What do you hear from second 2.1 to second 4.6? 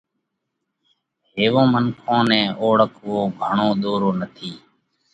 نئہ اوۯکوو گھڻو ۮورو نٿِي،